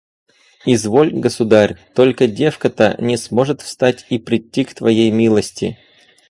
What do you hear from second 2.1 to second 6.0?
девка-то не сможет встать и придти к твоей милости».